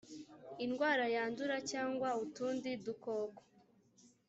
[0.65, 3.41] indwara yandura cyangwa utundi dukoko